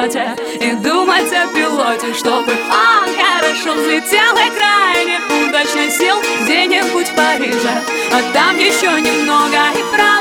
[0.00, 7.14] самолете И думать о пилоте, чтобы он хорошо взлетел И крайне удачно сел где-нибудь в
[7.14, 7.82] Париже.
[8.12, 10.19] А там еще немного и правда